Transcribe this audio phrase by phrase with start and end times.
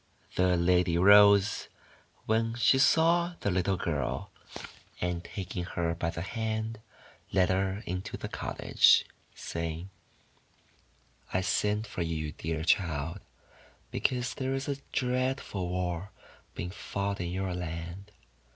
[0.35, 1.67] The lady rose
[2.25, 4.31] when she saw the little girl,
[4.99, 6.79] and, taking her by the hand,
[7.31, 9.91] led her into the cottage, saying:—
[11.35, 13.19] :<I sent for you, dear child,
[13.91, 16.09] because there is a dreadful war
[16.55, 18.11] being fought in your land.